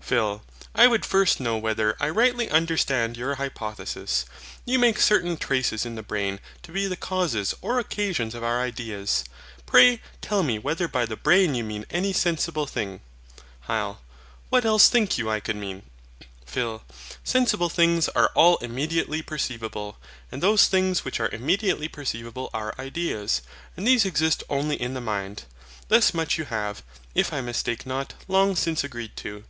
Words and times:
PHIL. 0.00 0.42
I 0.74 0.86
would 0.86 1.04
first 1.04 1.38
know 1.38 1.58
whether 1.58 1.98
I 2.00 2.08
rightly 2.08 2.48
understand 2.48 3.14
your 3.18 3.34
hypothesis. 3.34 4.24
You 4.64 4.78
make 4.78 4.98
certain 4.98 5.36
traces 5.36 5.84
in 5.84 5.96
the 5.96 6.02
brain 6.02 6.40
to 6.62 6.72
be 6.72 6.86
the 6.86 6.96
causes 6.96 7.54
or 7.60 7.78
occasions 7.78 8.34
of 8.34 8.42
our 8.42 8.62
ideas. 8.62 9.22
Pray 9.66 10.00
tell 10.22 10.42
me 10.42 10.58
whether 10.58 10.88
by 10.88 11.04
the 11.04 11.16
BRAIN 11.18 11.54
you 11.54 11.62
mean 11.62 11.84
any 11.90 12.14
sensible 12.14 12.64
thing. 12.64 13.02
HYL. 13.68 13.98
What 14.48 14.64
else 14.64 14.88
think 14.88 15.18
you 15.18 15.28
I 15.28 15.40
could 15.40 15.56
mean? 15.56 15.82
PHIL. 16.46 16.84
Sensible 17.22 17.68
things 17.68 18.08
are 18.16 18.30
all 18.34 18.56
immediately 18.62 19.20
perceivable; 19.20 19.98
and 20.32 20.42
those 20.42 20.68
things 20.68 21.04
which 21.04 21.20
are 21.20 21.28
immediately 21.28 21.88
perceivable 21.88 22.48
are 22.54 22.74
ideas; 22.78 23.42
and 23.76 23.86
these 23.86 24.06
exist 24.06 24.42
only 24.48 24.80
in 24.80 24.94
the 24.94 25.02
mind. 25.02 25.44
Thus 25.88 26.14
much 26.14 26.38
you 26.38 26.46
have, 26.46 26.82
if 27.14 27.30
I 27.30 27.42
mistake 27.42 27.84
not, 27.84 28.14
long 28.26 28.56
since 28.56 28.82
agreed 28.82 29.16
to. 29.16 29.44